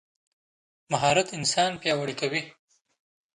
[0.91, 2.41] مهارت انسان پیاوړی کوي.